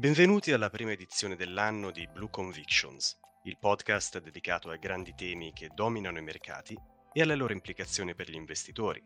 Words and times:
Benvenuti 0.00 0.50
alla 0.52 0.70
prima 0.70 0.92
edizione 0.92 1.36
dell'anno 1.36 1.90
di 1.90 2.08
Blue 2.10 2.30
Convictions, 2.30 3.20
il 3.42 3.58
podcast 3.58 4.18
dedicato 4.22 4.70
ai 4.70 4.78
grandi 4.78 5.12
temi 5.14 5.52
che 5.52 5.68
dominano 5.74 6.16
i 6.16 6.22
mercati 6.22 6.74
e 7.12 7.20
alle 7.20 7.34
loro 7.34 7.52
implicazioni 7.52 8.14
per 8.14 8.30
gli 8.30 8.34
investitori. 8.34 9.04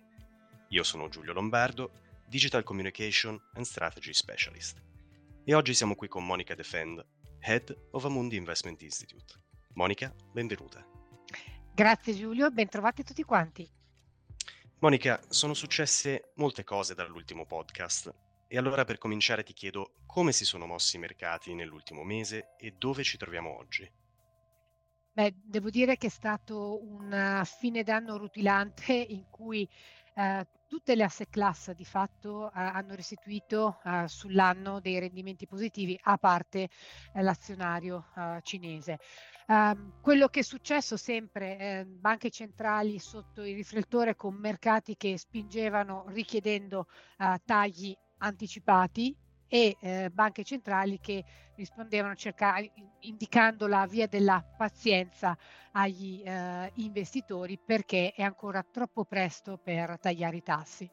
Io 0.68 0.82
sono 0.84 1.08
Giulio 1.08 1.32
Lombardo, 1.32 1.90
Digital 2.28 2.62
Communication 2.62 3.36
and 3.54 3.64
Strategy 3.64 4.12
Specialist. 4.12 4.80
E 5.42 5.52
oggi 5.52 5.74
siamo 5.74 5.96
qui 5.96 6.06
con 6.06 6.24
Monica 6.24 6.54
Defend, 6.54 7.04
Head 7.40 7.88
of 7.90 8.04
Amundi 8.04 8.36
Investment 8.36 8.80
Institute. 8.82 9.34
Monica, 9.72 10.14
benvenuta. 10.30 10.86
Grazie 11.74 12.14
Giulio, 12.14 12.52
bentrovati 12.52 13.02
tutti 13.02 13.24
quanti. 13.24 13.68
Monica, 14.78 15.20
sono 15.28 15.54
successe 15.54 16.30
molte 16.36 16.62
cose 16.62 16.94
dall'ultimo 16.94 17.46
podcast 17.46 18.14
e 18.54 18.56
allora 18.56 18.84
per 18.84 18.98
cominciare 18.98 19.42
ti 19.42 19.52
chiedo 19.52 19.94
come 20.06 20.30
si 20.30 20.44
sono 20.44 20.64
mossi 20.64 20.94
i 20.94 21.00
mercati 21.00 21.54
nell'ultimo 21.54 22.04
mese 22.04 22.54
e 22.56 22.72
dove 22.78 23.02
ci 23.02 23.16
troviamo 23.16 23.58
oggi. 23.58 23.90
Beh, 25.12 25.34
devo 25.42 25.70
dire 25.70 25.96
che 25.96 26.06
è 26.06 26.10
stato 26.10 26.80
un 26.80 27.42
fine 27.44 27.82
d'anno 27.82 28.16
rutilante 28.16 28.92
in 29.10 29.24
cui 29.28 29.68
eh, 30.14 30.46
tutte 30.68 30.94
le 30.94 31.02
asset 31.02 31.28
class 31.30 31.72
di 31.72 31.84
fatto 31.84 32.46
eh, 32.46 32.60
hanno 32.60 32.94
restituito 32.94 33.80
eh, 33.82 34.06
sull'anno 34.06 34.78
dei 34.78 35.00
rendimenti 35.00 35.48
positivi, 35.48 35.98
a 36.04 36.16
parte 36.16 36.68
eh, 37.12 37.22
l'azionario 37.22 38.06
eh, 38.16 38.38
cinese. 38.42 39.00
Um, 39.46 40.00
quello 40.00 40.28
che 40.28 40.40
è 40.40 40.42
successo 40.42 40.96
sempre, 40.96 41.58
eh, 41.58 41.84
banche 41.84 42.30
centrali 42.30 43.00
sotto 43.00 43.42
il 43.42 43.56
riflettore 43.56 44.14
con 44.14 44.34
mercati 44.36 44.96
che 44.96 45.18
spingevano 45.18 46.04
richiedendo 46.08 46.86
tagli 47.44 47.94
anticipati 48.24 49.14
e 49.46 49.76
eh, 49.80 50.10
banche 50.10 50.42
centrali 50.42 50.98
che 51.00 51.24
rispondevano 51.54 52.14
cerca- 52.14 52.56
indicando 53.00 53.66
la 53.66 53.86
via 53.86 54.06
della 54.06 54.44
pazienza 54.56 55.36
agli 55.72 56.22
eh, 56.24 56.70
investitori 56.76 57.58
perché 57.64 58.12
è 58.12 58.22
ancora 58.22 58.64
troppo 58.68 59.04
presto 59.04 59.58
per 59.62 59.98
tagliare 60.00 60.36
i 60.36 60.42
tassi. 60.42 60.90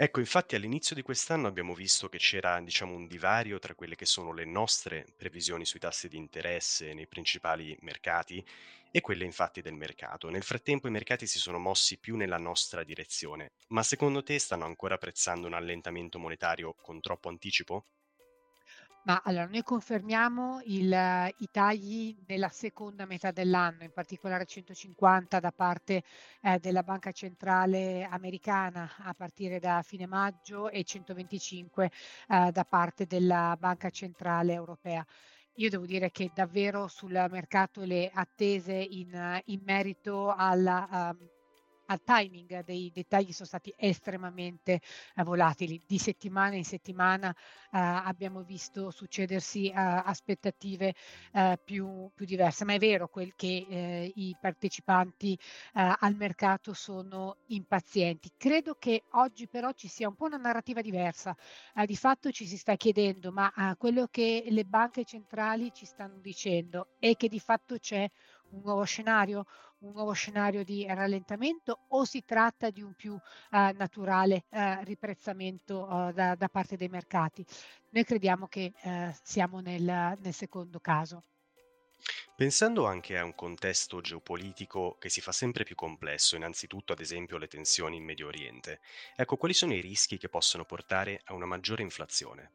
Ecco, 0.00 0.20
infatti 0.20 0.54
all'inizio 0.54 0.94
di 0.94 1.02
quest'anno 1.02 1.48
abbiamo 1.48 1.74
visto 1.74 2.08
che 2.08 2.18
c'era, 2.18 2.60
diciamo, 2.60 2.94
un 2.94 3.08
divario 3.08 3.58
tra 3.58 3.74
quelle 3.74 3.96
che 3.96 4.06
sono 4.06 4.32
le 4.32 4.44
nostre 4.44 5.04
previsioni 5.16 5.64
sui 5.64 5.80
tassi 5.80 6.08
di 6.08 6.16
interesse 6.16 6.94
nei 6.94 7.08
principali 7.08 7.76
mercati 7.80 8.44
e 8.90 9.00
quelle 9.00 9.24
infatti 9.24 9.60
del 9.60 9.74
mercato. 9.74 10.28
Nel 10.30 10.42
frattempo 10.42 10.88
i 10.88 10.90
mercati 10.90 11.26
si 11.26 11.38
sono 11.38 11.58
mossi 11.58 11.98
più 11.98 12.16
nella 12.16 12.38
nostra 12.38 12.84
direzione, 12.84 13.52
ma 13.68 13.82
secondo 13.82 14.22
te 14.22 14.38
stanno 14.38 14.64
ancora 14.64 14.94
apprezzando 14.94 15.46
un 15.46 15.54
allentamento 15.54 16.18
monetario 16.18 16.74
con 16.80 17.00
troppo 17.00 17.28
anticipo? 17.28 17.86
Ma 19.08 19.22
allora, 19.24 19.46
noi 19.46 19.62
confermiamo 19.62 20.60
il, 20.66 20.92
i 21.38 21.48
tagli 21.50 22.14
nella 22.26 22.50
seconda 22.50 23.06
metà 23.06 23.30
dell'anno, 23.30 23.84
in 23.84 23.92
particolare 23.92 24.44
150 24.44 25.40
da 25.40 25.50
parte 25.50 26.02
eh, 26.42 26.58
della 26.58 26.82
Banca 26.82 27.10
Centrale 27.12 28.06
Americana 28.10 28.90
a 28.98 29.14
partire 29.14 29.60
da 29.60 29.80
fine 29.82 30.06
maggio 30.06 30.68
e 30.68 30.84
125 30.84 31.90
eh, 32.28 32.50
da 32.52 32.64
parte 32.64 33.06
della 33.06 33.56
Banca 33.58 33.88
Centrale 33.88 34.52
Europea. 34.52 35.06
Io 35.58 35.70
devo 35.70 35.86
dire 35.86 36.12
che 36.12 36.30
davvero 36.32 36.86
sul 36.86 37.10
mercato 37.30 37.82
le 37.82 38.10
attese 38.14 38.74
in, 38.74 39.42
in 39.46 39.60
merito 39.64 40.32
alla... 40.32 41.14
Um, 41.18 41.28
al 41.88 42.02
timing 42.02 42.64
dei 42.64 42.90
dettagli 42.92 43.32
sono 43.32 43.46
stati 43.46 43.72
estremamente 43.76 44.80
eh, 45.14 45.22
volatili. 45.22 45.82
Di 45.86 45.98
settimana 45.98 46.56
in 46.56 46.64
settimana 46.64 47.30
eh, 47.30 47.36
abbiamo 47.70 48.42
visto 48.42 48.90
succedersi 48.90 49.68
eh, 49.68 49.72
aspettative 49.74 50.94
eh, 51.32 51.58
più, 51.62 52.10
più, 52.14 52.26
diverse, 52.26 52.64
ma 52.64 52.74
è 52.74 52.78
vero 52.78 53.08
quel 53.08 53.34
che 53.34 53.66
eh, 53.68 54.12
i 54.14 54.36
partecipanti 54.40 55.34
eh, 55.34 55.94
al 55.98 56.14
mercato 56.14 56.72
sono 56.72 57.36
impazienti. 57.46 58.32
Credo 58.36 58.74
che 58.78 59.04
oggi 59.12 59.48
però 59.48 59.72
ci 59.72 59.88
sia 59.88 60.08
un 60.08 60.14
po' 60.14 60.26
una 60.26 60.36
narrativa 60.36 60.80
diversa. 60.80 61.36
di 61.86 61.96
fatto 61.96 62.30
ci 62.30 62.46
si 62.46 62.56
sta 62.56 62.76
chiedendo, 62.76 63.32
ma 63.32 63.52
quello 63.78 64.06
che 64.10 64.44
le 64.48 64.64
banche 64.64 65.04
centrali 65.04 65.72
ci 65.72 65.86
stanno 65.86 66.18
dicendo 66.20 66.88
è 66.98 67.16
che 67.16 67.28
di 67.28 67.40
fatto 67.40 67.78
c'è 67.78 68.08
un 68.50 68.60
nuovo 68.62 68.84
scenario, 68.84 69.44
un 69.80 69.92
nuovo 69.92 70.12
scenario 70.12 70.64
di 70.64 70.86
rallentamento 70.86 71.86
o 71.88 72.04
si 72.04 72.24
tratta 72.24 72.70
di 72.70 72.82
un 72.82 72.94
più 72.94 73.14
eh, 73.14 73.74
naturale 73.76 74.44
eh, 74.50 74.82
riprezzamento 74.84 76.08
eh, 76.08 76.12
da, 76.12 76.34
da, 76.34 76.48
parte 76.48 76.76
dei 76.76 76.88
mercati? 76.88 77.44
Noi 77.90 78.04
crediamo 78.04 78.48
che 78.48 78.72
eh, 78.82 79.14
siamo 79.22 79.60
nel, 79.60 80.16
nel 80.18 80.34
secondo 80.34 80.80
caso. 80.80 81.22
Pensando 82.36 82.86
anche 82.86 83.18
a 83.18 83.24
un 83.24 83.34
contesto 83.34 84.00
geopolitico 84.00 84.96
che 85.00 85.08
si 85.08 85.20
fa 85.20 85.32
sempre 85.32 85.64
più 85.64 85.74
complesso, 85.74 86.36
innanzitutto 86.36 86.92
ad 86.92 87.00
esempio 87.00 87.36
le 87.36 87.48
tensioni 87.48 87.96
in 87.96 88.04
Medio 88.04 88.28
Oriente, 88.28 88.80
ecco 89.16 89.36
quali 89.36 89.54
sono 89.54 89.74
i 89.74 89.80
rischi 89.80 90.18
che 90.18 90.28
possono 90.28 90.64
portare 90.64 91.20
a 91.24 91.34
una 91.34 91.46
maggiore 91.46 91.82
inflazione? 91.82 92.52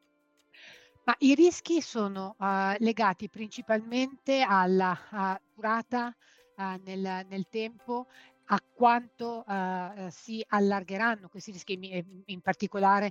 Ma 1.03 1.13
i 1.19 1.35
rischi 1.35 1.81
sono 1.81 2.37
uh, 2.39 2.75
legati 2.77 3.27
principalmente 3.27 4.39
alla 4.41 4.97
uh, 5.11 5.53
durata 5.53 6.15
uh, 6.55 6.79
nel, 6.83 7.25
nel, 7.27 7.47
tempo, 7.49 8.07
a 8.45 8.61
quanto 8.73 9.45
si 10.09 10.43
allargheranno 10.45 11.29
questi 11.29 11.51
rischi, 11.51 11.79
in, 12.25 12.41
particolare 12.41 13.09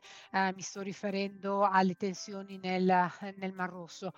mi 0.55 0.61
sto 0.61 0.83
riferendo 0.83 1.65
alle 1.65 1.95
tensioni 1.95 2.59
nel, 2.59 3.11
nel 3.37 3.53
Mar 3.55 3.71
Rosso. 3.71 4.13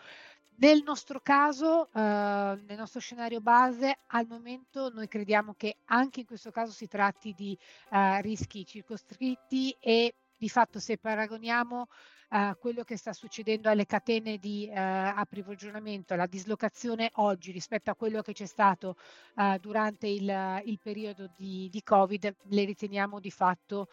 Nel 0.57 0.83
nostro 0.85 1.21
caso, 1.21 1.89
nel 1.95 2.77
nostro 2.77 2.99
scenario 2.99 3.41
base, 3.41 3.99
al 4.09 4.27
momento 4.27 4.91
noi 4.93 5.07
crediamo 5.07 5.55
che 5.56 5.77
anche 5.85 6.21
in 6.21 6.27
questo 6.27 6.51
caso 6.51 6.73
si 6.73 6.89
tratti 6.89 7.33
di 7.33 7.56
rischi 8.21 8.67
circoscritti 8.67 9.77
e 9.79 10.15
di 10.44 10.50
fatto 10.50 10.78
se 10.78 10.99
paragoniamo 10.99 11.87
uh, 12.28 12.59
quello 12.59 12.84
che 12.84 12.99
sta 12.99 13.15
succedendo 13.15 13.71
alle 13.71 13.87
catene 13.87 14.37
di 14.37 14.69
uh, 14.69 14.75
approvvigionamento, 14.75 16.15
la 16.16 16.27
dislocazione 16.27 17.09
oggi 17.15 17.50
rispetto 17.50 17.91
a 17.91 17.94
quello 17.94 18.21
che 18.21 18.34
c'è 18.34 18.44
stato 18.44 18.97
uh, 19.37 19.56
durante 19.59 20.06
il, 20.06 20.62
il 20.66 20.78
periodo 20.82 21.31
di, 21.34 21.71
di, 21.71 21.82
Covid, 21.82 22.37
le 22.49 22.65
riteniamo 22.65 23.21
di 23.21 23.31
fatto 23.31 23.88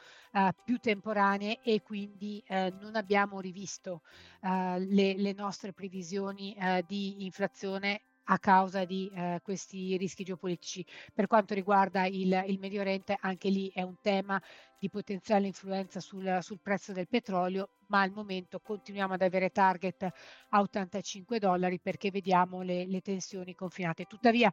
più 0.66 0.78
temporanee 0.78 1.60
e 1.62 1.82
quindi 1.82 2.42
non 2.48 2.96
abbiamo 2.96 3.42
rivisto 3.42 4.02
le, 4.42 4.78
le, 4.78 5.34
nostre 5.34 5.74
previsioni 5.74 6.56
di 6.88 7.26
inflazione 7.26 8.04
a 8.26 8.40
causa 8.40 8.86
di 8.86 9.12
eh, 9.14 9.40
questi 9.44 9.98
rischi 9.98 10.24
geopolitici. 10.24 10.86
Per 11.14 11.28
quanto 11.28 11.54
riguarda 11.54 12.06
il, 12.06 12.44
il, 12.48 12.60
Medio 12.60 12.82
Oriente, 12.82 13.18
anche 13.20 13.50
lì 13.50 13.72
è 13.74 13.82
un 13.82 13.96
tema 14.02 14.42
di 14.80 14.90
potenziale 14.90 15.48
influenza 15.48 16.00
sul, 16.00 16.40
sul, 16.42 16.60
prezzo 16.60 16.92
del 16.92 17.08
petrolio, 17.08 17.70
ma 17.88 18.02
al 18.02 18.12
momento 18.12 18.60
continuiamo 18.60 19.14
ad 19.14 19.22
avere 19.22 19.52
target 19.52 20.10
a 20.50 20.60
85 20.60 21.38
dollari 21.40 21.80
perché 21.80 22.10
vediamo 22.10 22.62
le, 22.62 22.88
le 22.88 23.02
tensioni 23.02 23.54
confinate. 23.54 24.06
Tuttavia, 24.06 24.52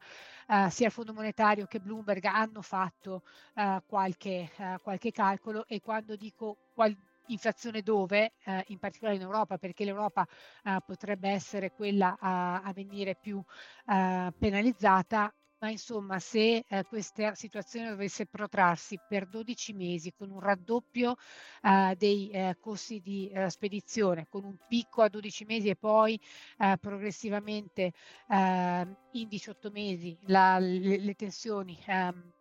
eh, 0.48 0.68
sia 0.70 0.86
il 0.86 0.92
Fondo 0.92 1.14
Monetario 1.14 1.66
che 1.66 1.80
Bloomberg 1.80 2.24
hanno 2.24 2.62
fatto 2.62 3.22
eh, 3.54 3.82
qualche, 3.86 4.50
eh, 4.56 4.78
qualche 4.82 5.10
calcolo 5.12 5.66
e 5.66 5.80
quando 5.80 6.16
dico 6.16 6.58
qual, 6.74 6.94
inflazione 7.28 7.82
dove, 7.82 8.32
eh, 8.44 8.64
in 8.68 8.78
particolare 8.78 9.16
in 9.16 9.22
Europa, 9.22 9.58
perché 9.58 9.84
l'Europa 9.84 10.26
eh, 10.64 10.78
potrebbe 10.84 11.28
essere 11.30 11.72
quella 11.72 12.16
a, 12.18 12.60
a 12.62 12.72
venire 12.72 13.16
più 13.16 13.42
eh, 13.86 14.32
penalizzata, 14.38 15.32
ma 15.60 15.70
insomma 15.70 16.18
se 16.20 16.64
eh, 16.68 16.84
questa 16.84 17.34
situazione 17.34 17.88
dovesse 17.88 18.26
protrarsi 18.26 18.98
per 19.08 19.26
12 19.26 19.72
mesi 19.72 20.12
con 20.16 20.30
un 20.30 20.40
raddoppio 20.40 21.16
eh, 21.62 21.94
dei 21.98 22.30
eh, 22.30 22.56
costi 22.60 23.00
di 23.00 23.28
eh, 23.28 23.50
spedizione, 23.50 24.26
con 24.28 24.44
un 24.44 24.56
picco 24.68 25.02
a 25.02 25.08
12 25.08 25.44
mesi 25.46 25.68
e 25.68 25.76
poi 25.76 26.20
eh, 26.58 26.76
progressivamente 26.80 27.92
ehm, 28.28 28.96
in 29.12 29.28
18 29.28 29.70
mesi 29.70 30.16
la, 30.26 30.58
le, 30.58 30.98
le, 30.98 31.14
tensioni 31.14 31.76
ehm, 31.86 32.32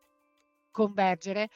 convergere, 0.71 1.49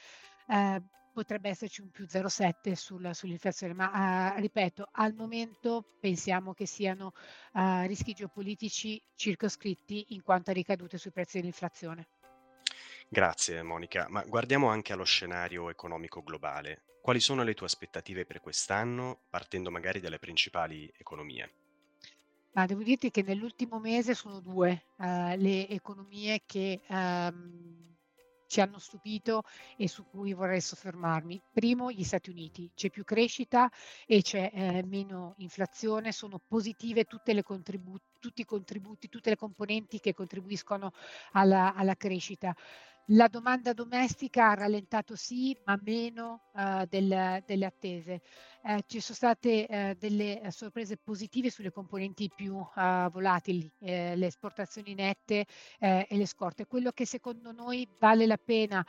eh, 0.47 0.81
potrebbe 1.11 1.49
esserci 1.49 1.81
un 1.81 1.89
più 1.89 2.05
0,7 2.05 2.73
sul, 2.73 3.09
sull'inflazione, 3.13 3.73
ma 3.73 4.33
uh, 4.35 4.39
ripeto, 4.39 4.89
al 4.93 5.13
momento 5.13 5.83
pensiamo 5.99 6.53
che 6.53 6.65
siano 6.65 7.13
uh, 7.53 7.85
rischi 7.85 8.13
geopolitici 8.13 9.01
circoscritti 9.15 10.07
in 10.09 10.23
quanto 10.23 10.51
a 10.51 10.53
ricadute 10.53 10.97
sui 10.97 11.11
prezzi 11.11 11.37
dell'inflazione. 11.37 12.07
Grazie 13.07 13.61
Monica, 13.61 14.07
ma 14.09 14.23
guardiamo 14.23 14.69
anche 14.69 14.93
allo 14.93 15.03
scenario 15.03 15.69
economico 15.69 16.23
globale. 16.23 16.83
Quali 17.01 17.19
sono 17.19 17.43
le 17.43 17.53
tue 17.53 17.65
aspettative 17.65 18.25
per 18.25 18.39
quest'anno, 18.39 19.21
partendo 19.29 19.71
magari 19.71 19.99
dalle 19.99 20.19
principali 20.19 20.91
economie? 20.97 21.51
Ma 22.53 22.65
devo 22.65 22.83
dirti 22.83 23.11
che 23.11 23.21
nell'ultimo 23.21 23.79
mese 23.79 24.13
sono 24.13 24.39
due 24.39 24.83
uh, 24.97 25.35
le 25.35 25.67
economie 25.69 26.41
che 26.45 26.81
um, 26.87 27.90
ci 28.51 28.59
hanno 28.59 28.79
stupito 28.79 29.43
e 29.77 29.87
su 29.87 30.05
cui 30.05 30.33
vorrei 30.33 30.59
soffermarmi. 30.59 31.41
Primo, 31.53 31.89
gli 31.89 32.03
Stati 32.03 32.29
Uniti, 32.29 32.69
c'è 32.75 32.89
più 32.89 33.05
crescita 33.05 33.71
e 34.05 34.21
c'è 34.21 34.51
eh, 34.53 34.83
meno 34.83 35.35
inflazione, 35.37 36.11
sono 36.11 36.37
positive 36.45 37.05
contribu- 37.43 38.01
tutti 38.19 38.41
i 38.41 38.45
contributi, 38.45 39.07
tutte 39.07 39.29
le 39.29 39.37
componenti 39.37 40.01
che 40.01 40.13
contribuiscono 40.13 40.91
alla, 41.31 41.73
alla 41.73 41.95
crescita. 41.95 42.53
La 43.13 43.27
domanda 43.27 43.73
domestica 43.73 44.51
ha 44.51 44.53
rallentato 44.53 45.17
sì, 45.17 45.57
ma 45.65 45.77
meno 45.83 46.43
uh, 46.53 46.85
del, 46.87 47.43
delle 47.45 47.65
attese. 47.65 48.21
Eh, 48.63 48.83
ci 48.87 49.01
sono 49.01 49.15
state 49.17 49.67
eh, 49.67 49.97
delle 49.99 50.41
sorprese 50.49 50.95
positive 50.95 51.49
sulle 51.49 51.71
componenti 51.71 52.31
più 52.33 52.55
uh, 52.55 53.09
volatili, 53.11 53.69
eh, 53.79 54.15
le 54.15 54.27
esportazioni 54.27 54.93
nette 54.93 55.45
eh, 55.79 56.07
e 56.09 56.15
le 56.15 56.25
scorte. 56.25 56.67
Quello 56.67 56.91
che 56.91 57.05
secondo 57.05 57.51
noi 57.51 57.85
vale 57.99 58.25
la 58.25 58.37
pena 58.37 58.85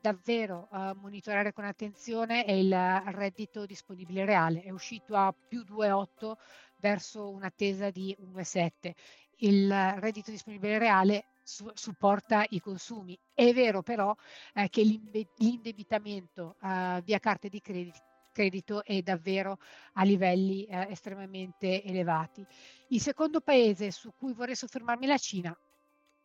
davvero 0.00 0.68
monitorare 0.96 1.52
con 1.52 1.64
attenzione 1.64 2.44
è 2.44 2.52
il 2.52 2.72
reddito 3.06 3.64
disponibile 3.64 4.26
reale. 4.26 4.62
È 4.62 4.70
uscito 4.70 5.16
a 5.16 5.32
più 5.32 5.62
2,8 5.62 6.34
verso 6.76 7.30
un'attesa 7.30 7.90
di 7.90 8.14
1,7. 8.20 8.92
Il 9.38 9.72
reddito 9.98 10.30
disponibile 10.30 10.78
reale 10.78 11.24
su- 11.46 11.70
supporta 11.74 12.44
i 12.50 12.60
consumi. 12.60 13.18
È 13.32 13.52
vero 13.54 13.82
però 13.82 14.14
eh, 14.54 14.68
che 14.68 14.82
l'indebitamento 14.82 16.56
eh, 16.60 17.00
via 17.04 17.18
carte 17.18 17.48
di 17.48 17.60
credito 17.60 18.04
credito 18.36 18.84
è 18.84 19.00
davvero 19.00 19.56
a 19.94 20.04
livelli 20.04 20.66
eh, 20.66 20.88
estremamente 20.90 21.82
elevati. 21.82 22.46
Il 22.88 23.00
secondo 23.00 23.40
paese 23.40 23.90
su 23.90 24.12
cui 24.14 24.34
vorrei 24.34 24.54
soffermarmi 24.54 25.06
è 25.06 25.08
la 25.08 25.16
Cina, 25.16 25.58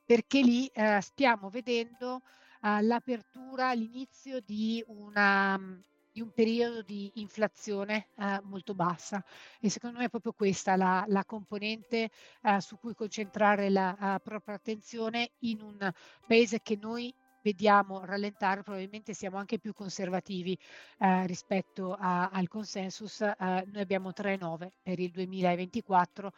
perché 0.04 0.42
lì 0.42 0.68
eh, 0.68 1.00
stiamo 1.00 1.50
vedendo 1.50 2.22
eh, 2.62 2.82
l'apertura, 2.82 3.72
l'inizio 3.72 4.42
di 4.42 4.84
una 4.88 5.58
di 6.12 6.22
un 6.22 6.32
periodo 6.34 6.82
di 6.82 7.12
inflazione 7.16 8.08
eh, 8.18 8.40
molto 8.44 8.74
bassa 8.74 9.24
e 9.60 9.70
secondo 9.70 10.00
me 10.00 10.06
è 10.06 10.10
proprio 10.10 10.34
questa 10.34 10.76
la, 10.76 11.04
la 11.08 11.26
componente 11.26 12.10
eh, 12.42 12.62
su 12.62 12.78
cui 12.78 12.94
concentrare 12.94 13.70
la 13.70 13.96
uh, 14.00 14.22
propria 14.22 14.56
attenzione 14.56 15.32
in 15.40 15.62
un 15.62 15.92
paese 16.28 16.62
che 16.62 16.78
noi 16.80 17.14
vediamo 17.42 18.04
rallentare, 18.06 18.64
probabilmente 18.64 19.14
siamo 19.14 19.38
anche 19.38 19.60
più 19.60 19.74
conservativi 19.74 20.58
eh, 21.00 21.26
rispetto 21.26 21.96
a, 22.00 22.30
al 22.30 22.48
consensus. 22.48 23.22
Eh, 23.22 23.36
noi 23.38 23.82
abbiamo 23.82 24.10
3,9 24.10 24.68
per 24.82 25.00
il 25.00 25.12
2024, 25.12 26.32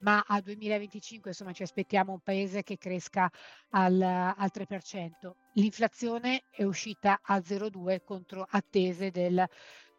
ma 0.00 0.24
a 0.26 0.40
2025 0.40 1.30
insomma 1.30 1.52
ci 1.52 1.62
aspettiamo 1.62 2.12
un 2.12 2.20
paese 2.20 2.62
che 2.62 2.78
cresca 2.78 3.30
al, 3.70 4.00
al 4.00 4.50
3%. 4.52 5.32
L'inflazione 5.54 6.42
è 6.50 6.62
uscita 6.64 7.20
a 7.22 7.38
0,2 7.38 8.02
contro 8.04 8.46
attese 8.48 9.10
del 9.10 9.46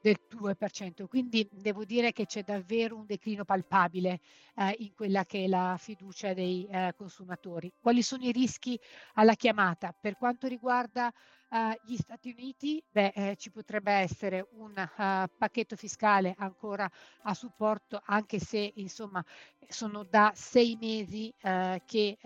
del 0.01 0.17
2%. 0.27 1.07
Quindi 1.07 1.47
devo 1.51 1.85
dire 1.85 2.11
che 2.11 2.25
c'è 2.25 2.43
davvero 2.43 2.97
un 2.97 3.05
declino 3.05 3.45
palpabile 3.45 4.19
eh, 4.55 4.75
in 4.79 4.93
quella 4.95 5.25
che 5.25 5.45
è 5.45 5.47
la 5.47 5.75
fiducia 5.77 6.33
dei 6.33 6.65
eh, 6.65 6.93
consumatori. 6.97 7.71
Quali 7.79 8.01
sono 8.01 8.25
i 8.25 8.31
rischi 8.31 8.79
alla 9.13 9.35
chiamata? 9.35 9.95
Per 9.97 10.17
quanto 10.17 10.47
riguarda 10.47 11.13
uh, 11.51 11.73
gli 11.83 11.95
Stati 11.97 12.29
Uniti, 12.29 12.83
beh, 12.89 13.11
eh, 13.15 13.35
ci 13.37 13.51
potrebbe 13.51 13.91
essere 13.91 14.47
un 14.53 14.71
uh, 14.71 15.29
pacchetto 15.37 15.75
fiscale 15.75 16.33
ancora 16.37 16.89
a 17.23 17.33
supporto, 17.33 18.01
anche 18.05 18.39
se 18.39 18.71
insomma 18.75 19.23
sono 19.67 20.03
da 20.03 20.31
sei 20.35 20.77
mesi 20.79 21.33
uh, 21.43 21.77
che 21.85 22.17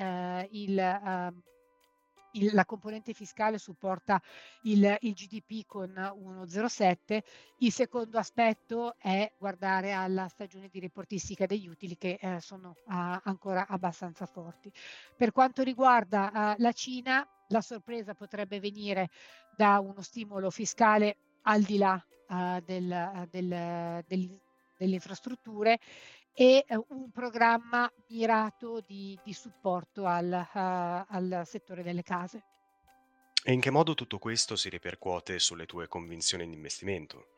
il 0.52 0.78
ehm, 0.80 1.42
il, 2.36 2.54
la 2.54 2.66
componente 2.66 3.14
fiscale 3.14 3.58
supporta 3.58 4.22
il, 4.64 4.98
il 5.02 5.14
GDP 5.14 5.66
con 5.66 5.92
1,07. 5.92 7.20
Il 7.60 7.72
secondo 7.72 8.18
aspetto 8.18 8.96
è 8.98 9.32
guardare 9.38 9.92
alla 9.92 10.28
stagione 10.28 10.68
di 10.70 10.80
reportistica 10.80 11.46
degli 11.46 11.68
utili 11.68 11.98
che 11.98 12.18
eh, 12.20 12.40
sono 12.40 12.76
uh, 12.86 13.20
ancora 13.24 13.68
abbastanza 13.68 14.26
forti. 14.26 14.72
Per 15.16 15.32
quanto 15.32 15.64
riguarda 15.64 16.32
uh, 16.58 16.62
la 16.62 16.72
Cina, 16.72 17.28
la 17.50 17.62
sorpresa 17.62 18.14
potrebbe 18.14 18.60
venire 18.60 19.10
da 19.56 19.80
uno 19.80 20.02
stimolo 20.02 20.50
fiscale 20.50 21.18
al 21.44 21.62
di 21.62 21.78
là 21.78 22.04
uh, 22.30 22.60
del, 22.64 23.28
del, 23.30 24.04
del, 24.08 24.42
delle 24.78 24.94
infrastrutture 24.94 25.80
e 26.38 26.66
eh, 26.68 26.76
un 26.90 27.10
programma 27.12 27.90
mirato 28.10 28.82
di, 28.86 29.18
di 29.24 29.34
supporto 29.34 30.06
al, 30.06 30.48
uh, 30.54 31.14
al 31.16 31.44
settore 31.46 31.82
delle 31.82 32.04
case. 32.04 32.44
E 33.42 33.54
in 33.54 33.62
che 33.62 33.70
modo 33.70 33.94
tutto 33.94 34.20
questo 34.20 34.56
si 34.56 34.70
ripercuote 34.70 35.40
sulle 35.40 35.66
tue 35.66 35.88
convinzioni 35.88 36.46
di 36.46 36.54
investimento? 36.54 37.35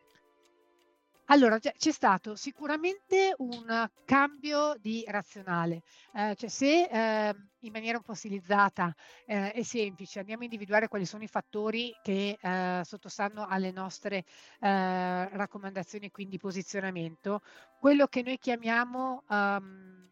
Allora, 1.29 1.59
c'è 1.59 1.91
stato 1.91 2.35
sicuramente 2.35 3.33
un 3.39 3.89
cambio 4.05 4.75
di 4.79 5.03
razionale, 5.07 5.81
eh, 6.13 6.35
cioè 6.35 6.47
se 6.47 6.83
eh, 6.83 7.35
in 7.59 7.71
maniera 7.73 7.97
un 7.97 8.03
po' 8.03 8.13
stilizzata 8.13 8.95
eh, 9.25 9.51
e 9.53 9.65
semplice 9.65 10.19
andiamo 10.19 10.43
a 10.43 10.45
individuare 10.45 10.87
quali 10.87 11.05
sono 11.05 11.23
i 11.23 11.27
fattori 11.27 11.93
che 12.01 12.37
eh, 12.39 12.81
sottostanno 12.85 13.45
alle 13.45 13.71
nostre 13.71 14.23
eh, 14.59 15.27
raccomandazioni 15.29 16.11
quindi 16.11 16.37
posizionamento, 16.37 17.41
quello 17.77 18.07
che 18.07 18.21
noi 18.21 18.37
chiamiamo 18.37 19.23
um, 19.27 20.09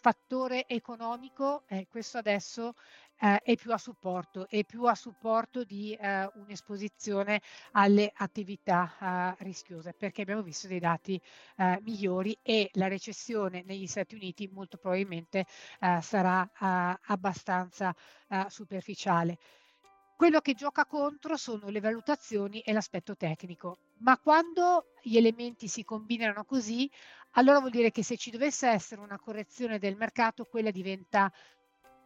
fattore 0.00 0.66
economico, 0.66 1.64
eh, 1.68 1.86
questo 1.88 2.18
adesso 2.18 2.74
eh, 3.20 3.38
è 3.42 3.54
più 3.54 3.72
a 3.72 3.78
supporto, 3.78 4.48
è 4.48 4.64
più 4.64 4.84
a 4.84 4.94
supporto 4.94 5.62
di 5.62 5.92
eh, 5.94 6.28
un'esposizione 6.34 7.42
alle 7.72 8.10
attività 8.14 9.36
eh, 9.38 9.44
rischiose, 9.44 9.92
perché 9.92 10.22
abbiamo 10.22 10.42
visto 10.42 10.68
dei 10.68 10.80
dati 10.80 11.20
eh, 11.56 11.78
migliori 11.82 12.36
e 12.42 12.70
la 12.74 12.88
recessione 12.88 13.62
negli 13.66 13.86
Stati 13.86 14.14
Uniti 14.14 14.48
molto 14.50 14.78
probabilmente 14.78 15.44
eh, 15.80 16.00
sarà 16.00 16.48
abbastanza 17.06 17.94
superficiale. 18.48 19.38
Quello 20.20 20.40
che 20.40 20.52
gioca 20.52 20.84
contro 20.84 21.38
sono 21.38 21.70
le 21.70 21.80
valutazioni 21.80 22.60
e 22.60 22.74
l'aspetto 22.74 23.16
tecnico, 23.16 23.78
ma 24.00 24.18
quando 24.18 24.92
gli 25.00 25.16
elementi 25.16 25.66
si 25.66 25.82
combinano 25.82 26.44
così, 26.44 26.90
allora 27.30 27.58
vuol 27.58 27.70
dire 27.70 27.90
che 27.90 28.04
se 28.04 28.18
ci 28.18 28.30
dovesse 28.30 28.68
essere 28.68 29.00
una 29.00 29.18
correzione 29.18 29.78
del 29.78 29.96
mercato, 29.96 30.44
quella 30.44 30.70
diventa 30.70 31.32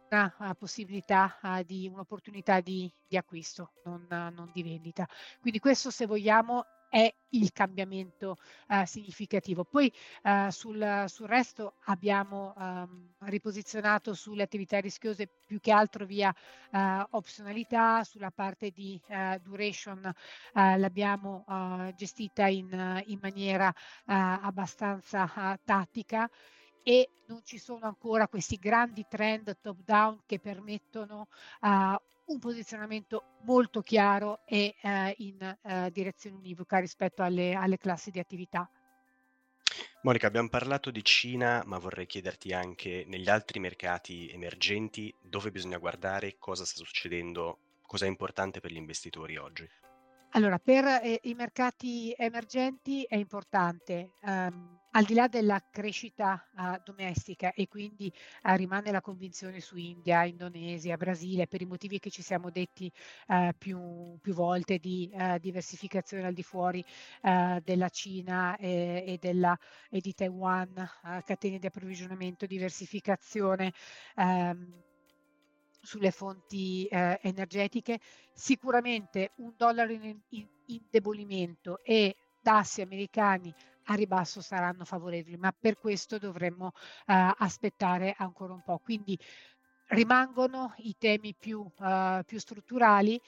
una 0.09 0.33
uh, 0.39 0.55
possibilità 0.57 1.37
uh, 1.41 1.63
di 1.63 1.89
un'opportunità 1.91 2.61
di, 2.61 2.89
di 3.05 3.17
acquisto, 3.17 3.73
non, 3.83 4.07
uh, 4.09 4.33
non, 4.33 4.49
di 4.53 4.63
vendita. 4.63 5.05
Quindi 5.41 5.59
questo, 5.59 5.91
se 5.91 6.05
vogliamo, 6.05 6.63
è 6.95 7.13
il 7.31 7.51
cambiamento 7.51 8.37
uh, 8.69 8.85
significativo. 8.85 9.65
Poi 9.65 9.91
uh, 10.23 10.49
sul, 10.49 11.03
sul, 11.07 11.27
resto 11.27 11.73
abbiamo 11.87 12.53
um, 12.55 13.09
riposizionato 13.23 14.13
sulle 14.13 14.43
attività 14.43 14.79
rischiose 14.79 15.27
più 15.45 15.59
che 15.59 15.73
altro 15.73 16.05
via 16.05 16.33
uh, 16.71 16.77
opzionalità, 17.09 18.05
sulla 18.05 18.31
parte 18.31 18.71
di 18.71 18.99
duration 19.41 20.09
l'abbiamo 20.53 21.43
gestita 21.95 22.47
in, 22.47 23.03
in 23.07 23.19
maniera 23.21 23.73
abbastanza 24.05 25.59
tattica 25.63 26.29
e 26.87 27.09
non 27.25 27.41
ci 27.43 27.57
sono 27.57 27.87
ancora 27.87 28.27
questi 28.27 28.57
grandi 28.57 29.07
trend 29.09 29.57
top 29.59 29.79
down 29.83 30.21
che 30.27 30.37
permettono 30.39 31.27
uh, 31.61 31.67
un 32.27 32.39
posizionamento 32.39 33.37
molto 33.41 33.81
chiaro 33.81 34.41
e 34.45 34.75
uh, 34.83 35.11
in 35.17 35.57
uh, 35.63 35.89
direzione 35.89 36.35
univoca 36.35 36.77
rispetto 36.77 37.23
alle, 37.23 37.55
alle 37.55 37.79
classi 37.79 38.11
di 38.11 38.19
attività. 38.19 38.69
Monica, 40.03 40.27
abbiamo 40.27 40.49
parlato 40.49 40.91
di 40.91 41.03
Cina, 41.03 41.63
ma 41.65 41.79
vorrei 41.79 42.05
chiederti 42.05 42.53
anche 42.53 43.03
negli 43.07 43.29
altri 43.29 43.59
mercati 43.59 44.29
emergenti 44.29 45.11
dove 45.19 45.49
bisogna 45.49 45.79
guardare, 45.79 46.35
cosa 46.37 46.65
sta 46.65 46.83
succedendo, 46.83 47.79
cosa 47.81 48.05
è 48.05 48.07
importante 48.07 48.59
per 48.59 48.71
gli 48.71 48.77
investitori 48.77 49.37
oggi. 49.37 49.67
Allora, 50.35 50.59
per 50.59 50.85
eh, 50.85 51.19
i 51.23 51.33
mercati 51.33 52.13
emergenti 52.15 53.03
è 53.03 53.15
importante, 53.15 54.11
ehm, 54.21 54.81
al 54.95 55.03
di 55.03 55.13
là 55.13 55.27
della 55.27 55.61
crescita 55.69 56.41
eh, 56.57 56.81
domestica 56.85 57.51
e 57.53 57.67
quindi 57.67 58.07
eh, 58.43 58.55
rimane 58.55 58.91
la 58.91 59.01
convinzione 59.01 59.59
su 59.59 59.75
India, 59.75 60.23
Indonesia, 60.23 60.95
Brasile, 60.95 61.47
per 61.47 61.61
i 61.61 61.65
motivi 61.65 61.99
che 61.99 62.09
ci 62.09 62.21
siamo 62.21 62.49
detti 62.49 62.89
eh, 63.27 63.53
più, 63.57 64.17
più, 64.21 64.33
volte 64.33 64.79
di 64.79 65.11
diversificazione 65.39 66.25
al 66.25 66.33
di 66.33 66.43
fuori 66.43 66.83
della 67.21 67.89
Cina 67.89 68.55
e, 68.57 69.03
e, 69.05 69.17
della, 69.19 69.57
e 69.89 69.99
di 69.99 70.13
Taiwan, 70.13 70.73
catene 71.23 71.59
di 71.59 71.67
approvvigionamento, 71.67 72.45
diversificazione. 72.45 73.73
Ehm, 74.15 74.83
sulle 75.81 76.09
fonti 76.09 76.87
eh, 76.87 77.19
energetiche, 77.21 77.99
sicuramente 78.33 79.33
un 79.35 79.53
dollaro 79.55 79.91
in, 79.91 80.19
in 80.29 80.47
indebolimento 80.65 81.79
e 81.83 82.15
tassi 82.41 82.81
americani 82.81 83.53
a 83.85 83.93
ribasso 83.93 84.41
saranno 84.41 84.85
favorevoli, 84.85 85.37
ma 85.37 85.53
per 85.57 85.77
questo 85.77 86.17
dovremmo 86.17 86.71
eh, 87.05 87.33
aspettare 87.37 88.15
ancora 88.17 88.53
un 88.53 88.61
po'. 88.63 88.79
Quindi 88.79 89.17
rimangono 89.87 90.73
i 90.77 90.95
temi 90.97 91.35
più, 91.37 91.59
uh, 91.59 92.23
più 92.25 92.39
strutturali 92.39 93.21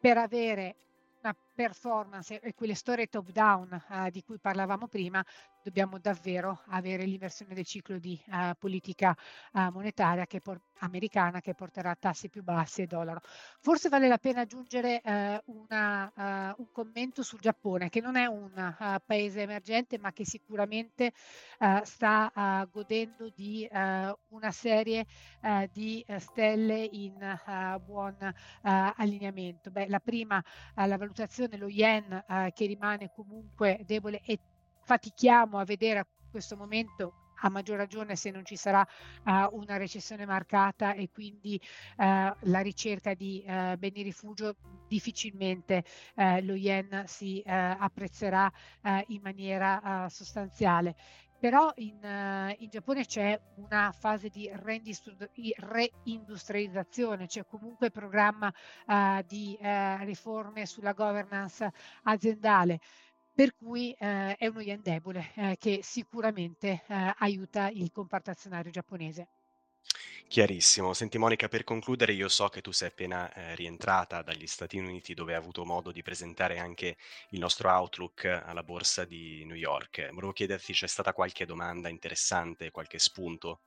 per 0.00 0.18
avere 0.18 0.76
una 1.22 1.36
performance 1.54 2.40
e 2.40 2.54
quelle 2.54 2.74
storie 2.74 3.08
top 3.08 3.30
down 3.30 3.82
uh, 3.88 4.10
di 4.10 4.22
cui 4.22 4.38
parlavamo 4.38 4.86
prima, 4.86 5.24
dobbiamo 5.66 5.98
davvero 5.98 6.62
avere 6.68 7.04
l'inversione 7.04 7.52
del 7.52 7.64
ciclo 7.64 7.98
di 7.98 8.16
uh, 8.28 8.52
politica 8.56 9.16
uh, 9.54 9.70
monetaria 9.72 10.24
che 10.24 10.40
por- 10.40 10.60
americana 10.78 11.40
che 11.40 11.56
porterà 11.56 11.90
a 11.90 11.96
tassi 11.98 12.28
più 12.28 12.44
bassi 12.44 12.82
e 12.82 12.86
dollaro. 12.86 13.18
Forse 13.58 13.88
vale 13.88 14.06
la 14.06 14.18
pena 14.18 14.42
aggiungere 14.42 15.00
una, 15.46 16.54
un 16.58 16.70
commento 16.70 17.22
sul 17.22 17.40
Giappone, 17.40 17.88
che 17.88 18.02
non 18.02 18.16
è 18.16 18.26
un 18.26 18.52
paese 19.06 19.40
emergente, 19.40 19.98
ma 19.98 20.12
che 20.12 20.26
sicuramente 20.26 21.14
sta 21.82 22.68
godendo 22.70 23.30
di 23.30 23.66
una 23.70 24.50
serie 24.50 25.06
di 25.72 26.04
stelle 26.18 26.86
in 26.92 27.40
buon 27.86 28.16
allineamento. 28.60 29.70
Beh, 29.70 29.88
la 29.88 30.00
prima, 30.00 30.44
la 30.74 30.98
valutazione, 30.98 31.56
lo 31.56 31.68
yen 31.68 32.22
che 32.52 32.66
rimane 32.66 33.10
comunque 33.14 33.80
debole 33.86 34.20
e 34.26 34.38
fatichiamo 34.86 35.58
a 35.58 35.64
vedere 35.64 35.98
a 35.98 36.06
questo 36.30 36.56
momento 36.56 37.24
a 37.40 37.50
maggior 37.50 37.76
ragione 37.76 38.16
se 38.16 38.30
non 38.30 38.44
ci 38.44 38.56
sarà 38.56 38.86
uh, 39.24 39.56
una 39.56 39.76
recessione 39.76 40.24
marcata 40.24 40.94
e 40.94 41.10
quindi 41.10 41.60
uh, 41.60 41.64
la 41.96 42.60
ricerca 42.60 43.14
di 43.14 43.44
uh, 43.46 43.76
beni 43.76 44.02
rifugio 44.02 44.54
difficilmente 44.86 45.84
lo 46.42 46.54
yen 46.54 47.04
si 47.06 47.42
apprezzerà 47.44 48.50
in 49.08 49.20
maniera 49.22 50.06
sostanziale. 50.08 50.94
Però 51.38 51.70
in, 51.76 51.98
in, 52.58 52.68
Giappone 52.70 53.04
c'è 53.04 53.38
una 53.56 53.92
fase 53.92 54.28
di 54.28 54.50
reindustrializzazione, 54.54 57.26
c'è 57.26 57.44
comunque 57.44 57.90
programma 57.90 58.54
di 59.26 59.58
riforme 59.60 60.66
sulla 60.66 60.92
governance 60.92 61.72
aziendale 62.04 62.78
per 63.36 63.54
cui 63.54 63.92
eh, 63.92 64.34
è 64.36 64.46
uno 64.46 64.62
yen 64.62 64.80
debole 64.80 65.30
eh, 65.34 65.56
che 65.60 65.80
sicuramente 65.82 66.84
eh, 66.86 67.14
aiuta 67.18 67.68
il 67.68 67.92
comparto 67.92 68.30
azionario 68.30 68.70
giapponese. 68.70 69.28
Chiarissimo. 70.26 70.94
Senti 70.94 71.18
Monica, 71.18 71.46
per 71.46 71.62
concludere, 71.62 72.14
io 72.14 72.30
so 72.30 72.48
che 72.48 72.62
tu 72.62 72.72
sei 72.72 72.88
appena 72.88 73.30
eh, 73.32 73.54
rientrata 73.54 74.22
dagli 74.22 74.46
Stati 74.46 74.78
Uniti 74.78 75.12
dove 75.12 75.34
hai 75.34 75.38
avuto 75.38 75.66
modo 75.66 75.92
di 75.92 76.02
presentare 76.02 76.58
anche 76.58 76.96
il 77.30 77.38
nostro 77.38 77.68
outlook 77.68 78.24
alla 78.24 78.62
borsa 78.62 79.04
di 79.04 79.44
New 79.44 79.54
York. 79.54 80.08
Volevo 80.12 80.32
chiederti, 80.32 80.72
c'è 80.72 80.88
stata 80.88 81.12
qualche 81.12 81.44
domanda 81.44 81.90
interessante, 81.90 82.70
qualche 82.70 82.98
spunto? 82.98 83.60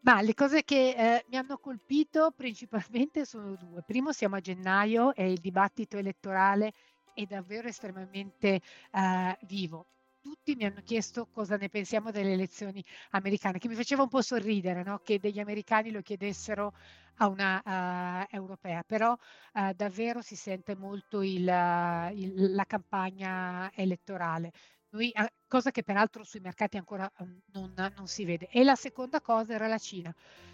Ma 0.00 0.20
le 0.22 0.34
cose 0.34 0.64
che 0.64 0.94
eh, 0.96 1.24
mi 1.28 1.36
hanno 1.36 1.58
colpito 1.58 2.32
principalmente 2.36 3.24
sono 3.24 3.54
due. 3.54 3.82
Primo, 3.86 4.12
siamo 4.12 4.36
a 4.36 4.40
gennaio 4.40 5.14
e 5.14 5.30
il 5.30 5.38
dibattito 5.38 5.96
elettorale 5.98 6.72
è 7.22 7.26
davvero 7.26 7.68
estremamente 7.68 8.60
uh, 8.92 9.46
vivo. 9.46 9.86
Tutti 10.20 10.54
mi 10.54 10.64
hanno 10.64 10.82
chiesto 10.82 11.26
cosa 11.32 11.56
ne 11.56 11.68
pensiamo 11.68 12.10
delle 12.10 12.32
elezioni 12.32 12.84
americane, 13.10 13.58
che 13.58 13.68
mi 13.68 13.74
faceva 13.74 14.02
un 14.02 14.08
po' 14.08 14.20
sorridere 14.20 14.82
no? 14.82 14.98
che 14.98 15.18
degli 15.18 15.38
americani 15.38 15.90
lo 15.90 16.02
chiedessero 16.02 16.74
a 17.16 17.26
una 17.26 17.62
uh, 17.64 18.34
europea, 18.34 18.82
però 18.82 19.12
uh, 19.12 19.72
davvero 19.74 20.20
si 20.20 20.36
sente 20.36 20.76
molto 20.76 21.22
il, 21.22 21.40
il, 22.14 22.54
la 22.54 22.64
campagna 22.66 23.70
elettorale. 23.74 24.52
Noi, 24.92 25.12
cosa 25.46 25.70
che 25.70 25.84
peraltro 25.84 26.24
sui 26.24 26.40
mercati 26.40 26.76
ancora 26.76 27.10
um, 27.18 27.40
non, 27.52 27.72
non, 27.96 28.08
si 28.08 28.24
vede. 28.24 28.48
E 28.48 28.64
la 28.64 28.74
seconda 28.74 29.20
cosa 29.20 29.54
era 29.54 29.68
la 29.68 29.78
Cina. 29.78 30.12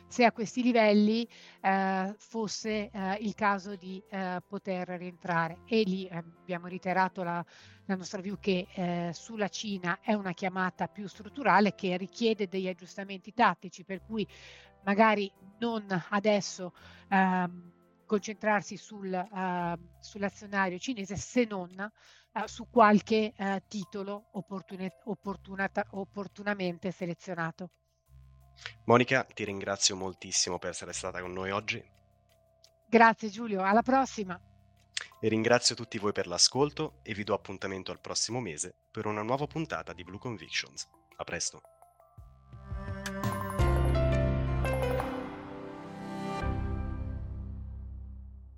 Se 0.08 0.24
a 0.24 0.32
questi 0.32 0.62
livelli 0.62 1.26
eh, 1.62 2.14
fosse 2.18 2.90
eh, 2.90 3.16
il 3.20 3.34
caso 3.34 3.76
di 3.76 4.02
eh, 4.10 4.42
poter 4.46 4.88
rientrare. 4.88 5.60
E 5.66 5.82
lì 5.84 6.06
ehm, 6.06 6.34
abbiamo 6.40 6.66
reiterato 6.66 7.22
la, 7.22 7.44
la, 7.86 7.94
nostra 7.94 8.20
view 8.20 8.38
che 8.38 8.66
eh, 8.74 9.10
sulla 9.14 9.48
Cina 9.48 10.00
è 10.02 10.12
una 10.12 10.32
chiamata 10.32 10.86
più 10.86 11.08
strutturale 11.08 11.74
che 11.74 11.96
richiede 11.96 12.46
degli 12.46 12.68
aggiustamenti 12.68 13.32
tattici, 13.32 13.84
per 13.84 14.02
cui 14.02 14.26
magari 14.84 15.32
non 15.58 15.86
adesso 16.10 16.74
ehm, 17.08 17.72
concentrarsi 18.06 18.76
sul, 18.76 19.10
uh, 19.12 19.78
sull'azionario 19.98 20.78
cinese 20.78 21.16
se 21.16 21.44
non 21.44 21.90
su 22.46 22.68
qualche 22.70 23.32
uh, 23.36 23.56
titolo 23.66 24.28
opportunamente 24.32 26.90
selezionato. 26.90 27.70
Monica, 28.84 29.24
ti 29.24 29.44
ringrazio 29.44 29.96
moltissimo 29.96 30.58
per 30.58 30.70
essere 30.70 30.92
stata 30.92 31.20
con 31.20 31.32
noi 31.32 31.50
oggi. 31.50 31.82
Grazie 32.88 33.28
Giulio, 33.28 33.62
alla 33.62 33.82
prossima. 33.82 34.40
E 35.20 35.28
ringrazio 35.28 35.74
tutti 35.74 35.98
voi 35.98 36.12
per 36.12 36.26
l'ascolto 36.26 37.00
e 37.02 37.14
vi 37.14 37.24
do 37.24 37.34
appuntamento 37.34 37.90
al 37.90 38.00
prossimo 38.00 38.40
mese 38.40 38.74
per 38.90 39.06
una 39.06 39.22
nuova 39.22 39.46
puntata 39.46 39.92
di 39.92 40.04
Blue 40.04 40.18
Convictions. 40.18 40.88
A 41.16 41.24
presto. 41.24 41.75